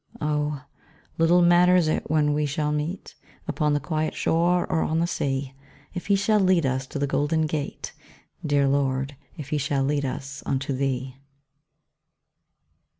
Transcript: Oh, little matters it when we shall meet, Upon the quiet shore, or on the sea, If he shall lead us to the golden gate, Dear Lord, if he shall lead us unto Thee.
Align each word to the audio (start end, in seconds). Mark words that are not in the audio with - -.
Oh, 0.19 0.65
little 1.19 1.43
matters 1.43 1.87
it 1.87 2.09
when 2.09 2.33
we 2.33 2.47
shall 2.47 2.71
meet, 2.71 3.13
Upon 3.47 3.75
the 3.75 3.79
quiet 3.79 4.15
shore, 4.15 4.65
or 4.65 4.81
on 4.81 4.97
the 4.97 5.05
sea, 5.05 5.53
If 5.93 6.07
he 6.07 6.15
shall 6.15 6.39
lead 6.39 6.65
us 6.65 6.87
to 6.87 6.97
the 6.97 7.05
golden 7.05 7.45
gate, 7.45 7.93
Dear 8.43 8.67
Lord, 8.67 9.15
if 9.37 9.49
he 9.49 9.59
shall 9.59 9.83
lead 9.83 10.03
us 10.03 10.41
unto 10.43 10.73
Thee. 10.73 11.17